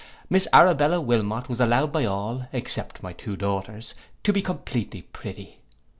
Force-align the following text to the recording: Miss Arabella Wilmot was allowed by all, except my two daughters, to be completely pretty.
Miss 0.31 0.47
Arabella 0.51 0.99
Wilmot 0.99 1.47
was 1.47 1.59
allowed 1.59 1.91
by 1.91 2.05
all, 2.05 2.47
except 2.53 3.03
my 3.03 3.13
two 3.13 3.35
daughters, 3.37 3.93
to 4.23 4.33
be 4.33 4.41
completely 4.41 5.03
pretty. 5.03 5.59